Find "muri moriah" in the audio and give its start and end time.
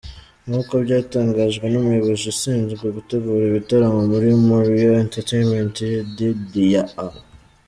4.11-5.01